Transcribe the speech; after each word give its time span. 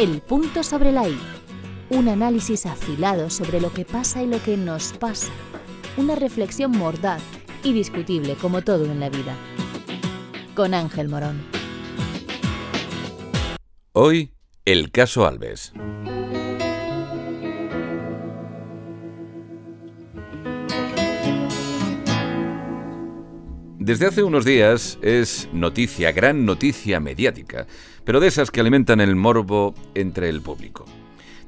El 0.00 0.22
punto 0.22 0.62
sobre 0.62 0.92
la 0.92 1.06
I. 1.06 1.18
Un 1.90 2.08
análisis 2.08 2.64
afilado 2.64 3.28
sobre 3.28 3.60
lo 3.60 3.70
que 3.70 3.84
pasa 3.84 4.22
y 4.22 4.26
lo 4.26 4.42
que 4.42 4.56
nos 4.56 4.94
pasa. 4.94 5.30
Una 5.98 6.14
reflexión 6.14 6.70
mordaz 6.70 7.20
y 7.62 7.74
discutible 7.74 8.34
como 8.36 8.62
todo 8.62 8.86
en 8.86 8.98
la 8.98 9.10
vida. 9.10 9.36
Con 10.54 10.72
Ángel 10.72 11.10
Morón. 11.10 11.42
Hoy, 13.92 14.32
el 14.64 14.90
caso 14.90 15.26
Alves. 15.26 15.74
Desde 23.80 24.06
hace 24.06 24.22
unos 24.22 24.44
días 24.44 24.98
es 25.00 25.48
noticia, 25.54 26.12
gran 26.12 26.44
noticia 26.44 27.00
mediática, 27.00 27.66
pero 28.04 28.20
de 28.20 28.28
esas 28.28 28.50
que 28.50 28.60
alimentan 28.60 29.00
el 29.00 29.16
morbo 29.16 29.74
entre 29.94 30.28
el 30.28 30.42
público. 30.42 30.84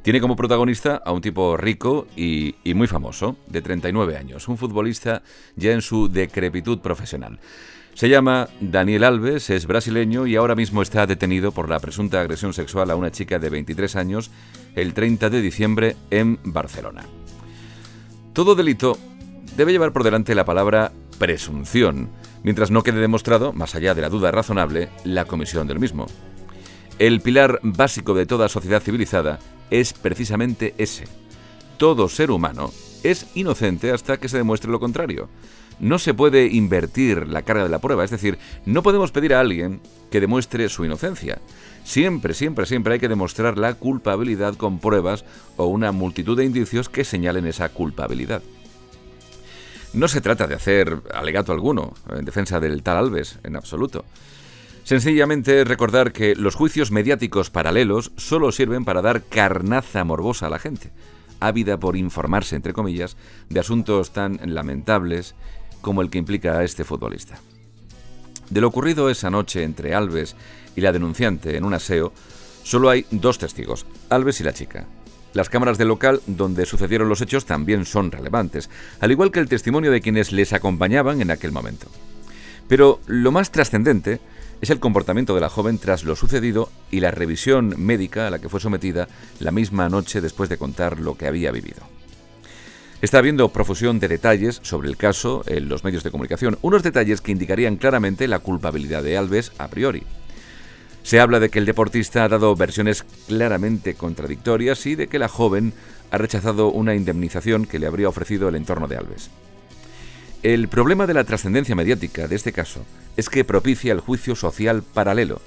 Tiene 0.00 0.18
como 0.18 0.34
protagonista 0.34 0.96
a 1.04 1.12
un 1.12 1.20
tipo 1.20 1.58
rico 1.58 2.06
y, 2.16 2.54
muy 2.74 2.86
famoso, 2.86 3.36
de 3.48 3.60
39 3.60 4.16
años, 4.16 4.48
un 4.48 4.56
futbolista 4.56 5.22
ya 5.56 5.72
en 5.72 5.82
su 5.82 6.08
decrepitud 6.08 6.78
profesional. 6.78 7.38
Se 7.92 8.08
llama 8.08 8.48
Daniel 8.62 9.04
Alves, 9.04 9.50
es 9.50 9.66
brasileño 9.66 10.26
y 10.26 10.36
ahora 10.36 10.54
mismo 10.54 10.80
está 10.80 11.06
detenido 11.06 11.52
por 11.52 11.68
la 11.68 11.80
presunta 11.80 12.22
agresión 12.22 12.54
sexual 12.54 12.90
a 12.90 12.96
una 12.96 13.10
chica 13.10 13.38
de 13.38 13.50
23 13.50 13.94
años 13.96 14.30
el 14.74 14.94
30 14.94 15.28
de 15.28 15.42
diciembre 15.42 15.96
en 16.10 16.38
Barcelona. 16.44 17.04
Todo 18.32 18.54
delito 18.54 18.96
debe 19.54 19.72
llevar 19.72 19.92
por 19.92 20.02
delante 20.02 20.34
la 20.34 20.46
palabra 20.46 20.92
presunción, 21.22 22.08
mientras 22.42 22.72
no 22.72 22.82
quede 22.82 22.98
demostrado, 22.98 23.52
más 23.52 23.76
allá 23.76 23.94
de 23.94 24.02
la 24.02 24.08
duda 24.08 24.32
razonable, 24.32 24.88
la 25.04 25.24
comisión 25.24 25.68
del 25.68 25.78
mismo. 25.78 26.08
El 26.98 27.20
pilar 27.20 27.60
básico 27.62 28.12
de 28.12 28.26
toda 28.26 28.48
sociedad 28.48 28.82
civilizada 28.82 29.38
es 29.70 29.92
precisamente 29.92 30.74
ese. 30.78 31.04
Todo 31.76 32.08
ser 32.08 32.32
humano 32.32 32.72
es 33.04 33.28
inocente 33.36 33.92
hasta 33.92 34.16
que 34.16 34.28
se 34.28 34.36
demuestre 34.36 34.72
lo 34.72 34.80
contrario. 34.80 35.28
No 35.78 36.00
se 36.00 36.12
puede 36.12 36.48
invertir 36.48 37.28
la 37.28 37.42
carga 37.42 37.62
de 37.62 37.70
la 37.70 37.78
prueba, 37.78 38.02
es 38.02 38.10
decir, 38.10 38.36
no 38.66 38.82
podemos 38.82 39.12
pedir 39.12 39.32
a 39.32 39.38
alguien 39.38 39.80
que 40.10 40.20
demuestre 40.20 40.68
su 40.68 40.84
inocencia. 40.84 41.40
Siempre, 41.84 42.34
siempre, 42.34 42.66
siempre 42.66 42.94
hay 42.94 42.98
que 42.98 43.08
demostrar 43.08 43.58
la 43.58 43.74
culpabilidad 43.74 44.56
con 44.56 44.80
pruebas 44.80 45.24
o 45.56 45.66
una 45.66 45.92
multitud 45.92 46.36
de 46.36 46.46
indicios 46.46 46.88
que 46.88 47.04
señalen 47.04 47.46
esa 47.46 47.68
culpabilidad. 47.68 48.42
No 49.94 50.08
se 50.08 50.22
trata 50.22 50.46
de 50.46 50.54
hacer 50.54 51.02
alegato 51.12 51.52
alguno 51.52 51.92
en 52.08 52.24
defensa 52.24 52.58
del 52.60 52.82
tal 52.82 52.96
Alves, 52.96 53.38
en 53.42 53.56
absoluto. 53.56 54.04
Sencillamente 54.84 55.64
recordar 55.64 56.12
que 56.12 56.34
los 56.34 56.54
juicios 56.54 56.90
mediáticos 56.90 57.50
paralelos 57.50 58.10
solo 58.16 58.50
sirven 58.52 58.84
para 58.84 59.02
dar 59.02 59.22
carnaza 59.22 60.02
morbosa 60.04 60.46
a 60.46 60.50
la 60.50 60.58
gente, 60.58 60.90
ávida 61.40 61.78
por 61.78 61.96
informarse, 61.96 62.56
entre 62.56 62.72
comillas, 62.72 63.16
de 63.50 63.60
asuntos 63.60 64.12
tan 64.12 64.40
lamentables 64.54 65.34
como 65.82 66.00
el 66.00 66.08
que 66.08 66.18
implica 66.18 66.58
a 66.58 66.64
este 66.64 66.84
futbolista. 66.84 67.38
De 68.48 68.60
lo 68.60 68.68
ocurrido 68.68 69.10
esa 69.10 69.30
noche 69.30 69.62
entre 69.62 69.94
Alves 69.94 70.36
y 70.74 70.80
la 70.80 70.92
denunciante 70.92 71.56
en 71.56 71.64
un 71.64 71.74
aseo, 71.74 72.12
solo 72.62 72.88
hay 72.88 73.06
dos 73.10 73.38
testigos, 73.38 73.86
Alves 74.08 74.40
y 74.40 74.44
la 74.44 74.54
chica. 74.54 74.86
Las 75.34 75.48
cámaras 75.48 75.78
del 75.78 75.88
local 75.88 76.20
donde 76.26 76.66
sucedieron 76.66 77.08
los 77.08 77.20
hechos 77.20 77.46
también 77.46 77.86
son 77.86 78.10
relevantes, 78.10 78.68
al 79.00 79.10
igual 79.10 79.30
que 79.30 79.40
el 79.40 79.48
testimonio 79.48 79.90
de 79.90 80.00
quienes 80.00 80.32
les 80.32 80.52
acompañaban 80.52 81.22
en 81.22 81.30
aquel 81.30 81.52
momento. 81.52 81.86
Pero 82.68 83.00
lo 83.06 83.32
más 83.32 83.50
trascendente 83.50 84.20
es 84.60 84.70
el 84.70 84.78
comportamiento 84.78 85.34
de 85.34 85.40
la 85.40 85.48
joven 85.48 85.78
tras 85.78 86.04
lo 86.04 86.16
sucedido 86.16 86.70
y 86.90 87.00
la 87.00 87.10
revisión 87.10 87.74
médica 87.78 88.26
a 88.26 88.30
la 88.30 88.38
que 88.38 88.48
fue 88.48 88.60
sometida 88.60 89.08
la 89.40 89.50
misma 89.50 89.88
noche 89.88 90.20
después 90.20 90.48
de 90.48 90.58
contar 90.58 91.00
lo 91.00 91.16
que 91.16 91.26
había 91.26 91.50
vivido. 91.50 91.82
Está 93.00 93.18
habiendo 93.18 93.48
profusión 93.48 93.98
de 93.98 94.06
detalles 94.06 94.60
sobre 94.62 94.88
el 94.88 94.96
caso 94.96 95.42
en 95.48 95.68
los 95.68 95.82
medios 95.82 96.04
de 96.04 96.12
comunicación, 96.12 96.58
unos 96.62 96.84
detalles 96.84 97.20
que 97.20 97.32
indicarían 97.32 97.76
claramente 97.76 98.28
la 98.28 98.38
culpabilidad 98.38 99.02
de 99.02 99.16
Alves 99.18 99.50
a 99.58 99.66
priori. 99.66 100.04
Se 101.02 101.20
habla 101.20 101.40
de 101.40 101.50
que 101.50 101.58
el 101.58 101.66
deportista 101.66 102.24
ha 102.24 102.28
dado 102.28 102.54
versiones 102.54 103.04
claramente 103.26 103.94
contradictorias 103.94 104.86
y 104.86 104.94
de 104.94 105.08
que 105.08 105.18
la 105.18 105.28
joven 105.28 105.72
ha 106.10 106.18
rechazado 106.18 106.70
una 106.70 106.94
indemnización 106.94 107.66
que 107.66 107.78
le 107.78 107.86
habría 107.86 108.08
ofrecido 108.08 108.48
el 108.48 108.54
entorno 108.54 108.86
de 108.86 108.96
Alves. 108.96 109.30
El 110.42 110.68
problema 110.68 111.06
de 111.06 111.14
la 111.14 111.24
trascendencia 111.24 111.74
mediática 111.74 112.28
de 112.28 112.36
este 112.36 112.52
caso 112.52 112.84
es 113.16 113.28
que 113.28 113.44
propicia 113.44 113.92
el 113.92 114.00
juicio 114.00 114.34
social 114.34 114.82
paralelo. 114.82 115.40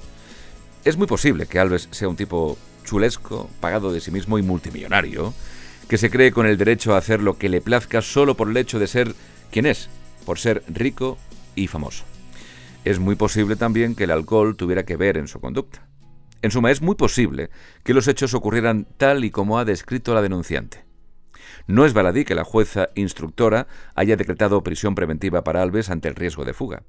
Es 0.83 0.97
muy 0.97 1.07
posible 1.07 1.47
que 1.47 1.59
Alves 1.59 1.87
sea 1.91 2.07
un 2.07 2.15
tipo 2.15 2.57
chulesco, 2.83 3.49
pagado 3.59 3.91
de 3.91 4.01
sí 4.01 4.11
mismo 4.11 4.37
y 4.37 4.41
multimillonario, 4.41 5.33
que 5.89 5.97
se 5.97 6.09
cree 6.09 6.31
con 6.31 6.45
el 6.45 6.57
derecho 6.57 6.95
a 6.95 6.97
hacer 6.97 7.21
lo 7.21 7.37
que 7.37 7.49
le 7.49 7.61
plazca 7.61 8.01
solo 8.01 8.35
por 8.35 8.49
el 8.49 8.57
hecho 8.57 8.79
de 8.79 8.87
ser 8.87 9.15
quien 9.51 9.65
es, 9.65 9.89
por 10.25 10.39
ser 10.39 10.63
rico 10.67 11.17
y 11.55 11.67
famoso. 11.67 12.03
Es 12.85 12.99
muy 12.99 13.15
posible 13.15 13.55
también 13.55 13.95
que 13.95 14.03
el 14.03 14.11
alcohol 14.11 14.55
tuviera 14.55 14.85
que 14.85 14.95
ver 14.95 15.17
en 15.17 15.27
su 15.27 15.39
conducta. 15.41 15.87
En 16.43 16.51
suma, 16.51 16.69
es 16.69 16.83
muy 16.83 16.93
posible 16.93 17.49
que 17.83 17.95
los 17.95 18.07
hechos 18.07 18.35
ocurrieran 18.35 18.87
tal 18.97 19.25
y 19.25 19.31
como 19.31 19.57
ha 19.57 19.65
descrito 19.65 20.13
la 20.13 20.21
denunciante. 20.21 20.85
No 21.65 21.83
es 21.85 21.93
baladí 21.93 22.25
que 22.25 22.35
la 22.35 22.43
jueza 22.43 22.89
instructora 22.93 23.65
haya 23.95 24.15
decretado 24.15 24.61
prisión 24.61 24.93
preventiva 24.93 25.43
para 25.43 25.63
Alves 25.63 25.89
ante 25.89 26.09
el 26.09 26.15
riesgo 26.15 26.45
de 26.45 26.53
fuga. 26.53 26.83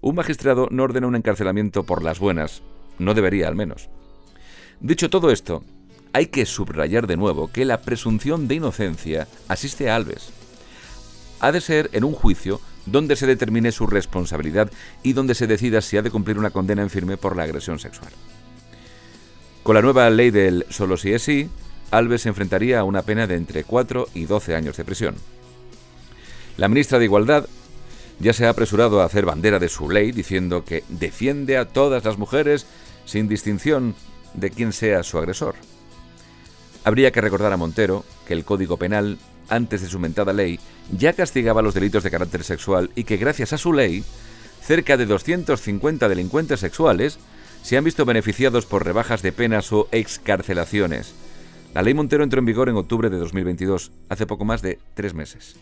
Un 0.00 0.14
magistrado 0.14 0.68
no 0.70 0.82
ordena 0.82 1.08
un 1.08 1.14
encarcelamiento 1.14 1.84
por 1.84 2.02
las 2.02 2.18
buenas, 2.20 2.62
no 2.98 3.12
debería 3.12 3.46
al 3.46 3.54
menos. 3.54 3.90
Dicho 4.80 5.10
todo 5.10 5.30
esto, 5.30 5.62
hay 6.14 6.28
que 6.28 6.46
subrayar 6.46 7.06
de 7.06 7.18
nuevo 7.18 7.52
que 7.52 7.66
la 7.66 7.82
presunción 7.82 8.48
de 8.48 8.54
inocencia 8.54 9.28
asiste 9.48 9.90
a 9.90 9.96
Alves. 9.96 10.32
Ha 11.40 11.52
de 11.52 11.60
ser 11.60 11.90
en 11.92 12.04
un 12.04 12.14
juicio 12.14 12.62
donde 12.86 13.16
se 13.16 13.26
determine 13.26 13.72
su 13.72 13.86
responsabilidad 13.86 14.70
y 15.02 15.12
donde 15.12 15.34
se 15.34 15.46
decida 15.46 15.80
si 15.80 15.96
ha 15.96 16.02
de 16.02 16.10
cumplir 16.10 16.38
una 16.38 16.50
condena 16.50 16.82
en 16.82 16.90
firme 16.90 17.16
por 17.16 17.36
la 17.36 17.44
agresión 17.44 17.78
sexual. 17.78 18.10
Con 19.62 19.74
la 19.74 19.82
nueva 19.82 20.10
ley 20.10 20.30
del 20.30 20.66
solo 20.68 20.96
si 20.96 21.12
es 21.12 21.22
sí, 21.22 21.48
Alves 21.90 22.22
se 22.22 22.28
enfrentaría 22.28 22.80
a 22.80 22.84
una 22.84 23.02
pena 23.02 23.26
de 23.26 23.36
entre 23.36 23.64
4 23.64 24.08
y 24.14 24.24
12 24.24 24.54
años 24.54 24.76
de 24.76 24.84
prisión. 24.84 25.14
La 26.56 26.68
ministra 26.68 26.98
de 26.98 27.04
Igualdad 27.04 27.46
ya 28.20 28.32
se 28.32 28.46
ha 28.46 28.50
apresurado 28.50 29.00
a 29.00 29.04
hacer 29.04 29.24
bandera 29.24 29.58
de 29.58 29.68
su 29.68 29.90
ley 29.90 30.12
diciendo 30.12 30.64
que 30.64 30.84
defiende 30.88 31.56
a 31.56 31.66
todas 31.66 32.04
las 32.04 32.18
mujeres 32.18 32.66
sin 33.06 33.28
distinción 33.28 33.94
de 34.34 34.50
quién 34.50 34.72
sea 34.72 35.02
su 35.02 35.18
agresor. 35.18 35.54
Habría 36.84 37.10
que 37.12 37.20
recordar 37.20 37.52
a 37.52 37.56
Montero 37.56 38.04
que 38.26 38.34
el 38.34 38.44
Código 38.44 38.76
Penal 38.76 39.18
antes 39.48 39.82
de 39.82 39.88
su 39.88 39.98
mentada 39.98 40.32
ley, 40.32 40.58
ya 40.96 41.12
castigaba 41.12 41.62
los 41.62 41.74
delitos 41.74 42.02
de 42.02 42.10
carácter 42.10 42.44
sexual 42.44 42.90
y 42.94 43.04
que 43.04 43.16
gracias 43.16 43.52
a 43.52 43.58
su 43.58 43.72
ley, 43.72 44.04
cerca 44.62 44.96
de 44.96 45.06
250 45.06 46.08
delincuentes 46.08 46.60
sexuales 46.60 47.18
se 47.62 47.76
han 47.76 47.84
visto 47.84 48.04
beneficiados 48.04 48.66
por 48.66 48.84
rebajas 48.84 49.22
de 49.22 49.32
penas 49.32 49.72
o 49.72 49.88
excarcelaciones. 49.92 51.14
La 51.74 51.82
ley 51.82 51.94
Montero 51.94 52.22
entró 52.22 52.38
en 52.38 52.44
vigor 52.44 52.68
en 52.68 52.76
octubre 52.76 53.10
de 53.10 53.18
2022, 53.18 53.90
hace 54.08 54.26
poco 54.26 54.44
más 54.44 54.62
de 54.62 54.78
tres 54.94 55.14
meses. 55.14 55.56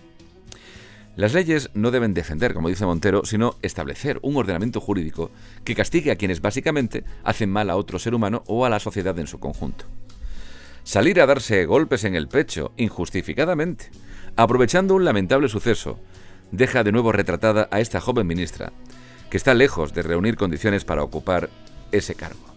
Las 1.15 1.35
leyes 1.35 1.71
no 1.75 1.91
deben 1.91 2.15
defender, 2.15 2.55
como 2.55 2.69
dice 2.69 2.87
Montero, 2.87 3.25
sino 3.25 3.57
establecer 3.63 4.19
un 4.23 4.37
ordenamiento 4.37 4.81
jurídico 4.81 5.31
que 5.63 5.75
castigue 5.75 6.11
a 6.11 6.17
quienes 6.17 6.41
básicamente 6.41 7.05
hacen 7.23 7.51
mal 7.51 7.71
a 7.71 7.77
otro 7.77 7.99
ser 7.99 8.15
humano 8.15 8.43
o 8.47 8.65
a 8.65 8.71
la 8.71 8.81
sociedad 8.81 9.19
en 9.19 9.27
su 9.27 9.39
conjunto 9.39 9.87
salir 10.85 11.21
a 11.21 11.27
darse 11.27 11.65
golpes 11.67 12.05
en 12.05 12.15
el 12.15 12.29
pecho, 12.29 12.73
injustificadamente, 12.77 13.91
aprovechando 14.37 14.95
un 14.95 15.05
lamentable 15.05 15.49
suceso, 15.49 15.99
deja 16.51 16.85
de 16.85 16.93
nuevo 16.93 17.13
retratada 17.13 17.69
a 17.71 17.81
esta 17.81 18.01
joven 18.01 18.27
ministra, 18.27 18.73
que 19.31 19.37
está 19.37 19.55
lejos 19.55 19.95
de 19.95 20.03
reunir 20.03 20.37
condiciones 20.37 20.85
para 20.85 21.03
ocupar 21.03 21.49
ese 21.93 22.15
cargo. 22.15 22.53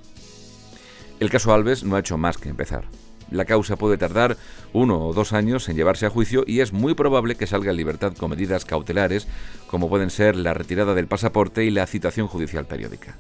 El 1.20 1.30
caso 1.30 1.54
Alves 1.54 1.84
no 1.84 1.96
ha 1.96 2.00
hecho 2.00 2.18
más 2.18 2.38
que 2.38 2.50
empezar. 2.50 2.86
La 3.32 3.46
causa 3.46 3.76
puede 3.76 3.98
tardar 3.98 4.38
uno 4.74 5.00
o 5.00 5.14
dos 5.14 5.34
años 5.34 5.68
en 5.70 5.76
llevarse 5.76 6.06
a 6.06 6.10
juicio 6.10 6.44
y 6.46 6.60
es 6.60 6.74
muy 6.74 6.94
probable 6.94 7.36
que 7.36 7.48
salga 7.48 7.72
en 7.72 7.78
libertad 7.78 8.14
con 8.14 8.30
medidas 8.30 8.66
cautelares 8.66 9.28
como 9.68 9.90
pueden 9.90 10.10
ser 10.10 10.36
la 10.36 10.54
retirada 10.54 10.94
del 10.94 11.08
pasaporte 11.08 11.64
y 11.66 11.72
la 11.72 11.88
citación 11.88 12.28
judicial 12.28 12.66
periódica. 12.66 13.16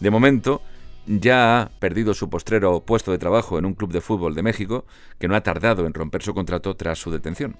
De 0.00 0.10
momento, 0.10 0.62
ya 1.06 1.60
ha 1.60 1.70
perdido 1.78 2.14
su 2.14 2.28
postrero 2.28 2.84
puesto 2.84 3.12
de 3.12 3.18
trabajo 3.18 3.58
en 3.58 3.64
un 3.64 3.74
club 3.74 3.92
de 3.92 4.00
fútbol 4.00 4.34
de 4.34 4.42
México, 4.42 4.84
que 5.18 5.28
no 5.28 5.36
ha 5.36 5.42
tardado 5.42 5.86
en 5.86 5.94
romper 5.94 6.22
su 6.22 6.34
contrato 6.34 6.74
tras 6.76 6.98
su 6.98 7.10
detención. 7.10 7.56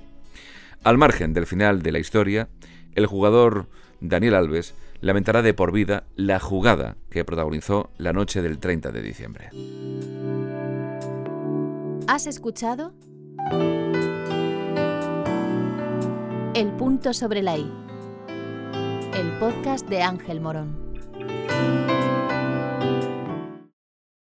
Al 0.85 0.99
margen 0.99 1.33
del 1.33 1.47
final 1.47 1.83
de 1.83 1.93
la 1.93 1.99
historia, 1.99 2.49
el 2.95 3.07
jugador 3.07 3.69
Daniel 4.01 4.35
Alves 4.35 4.75
lamentará 5.01 5.43
de 5.43 5.55
por 5.55 5.73
vida 5.73 6.05
la 6.17 6.41
jugada 6.41 6.97
que 7.11 7.25
protagonizó 7.25 7.91
la 7.99 8.13
noche 8.13 8.43
del 8.43 8.59
30 8.59 8.93
de 8.93 9.03
diciembre. 9.03 9.51
¿Has 12.09 12.27
escuchado? 12.27 12.93
El 16.55 16.73
punto 16.79 17.13
sobre 17.13 17.43
la 17.43 17.59
I. 17.59 17.71
El 19.15 19.39
podcast 19.39 19.89
de 19.89 20.03
Ángel 20.03 20.41
Morón. 20.41 20.86